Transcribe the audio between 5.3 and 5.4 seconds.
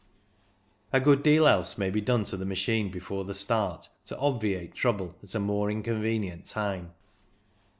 a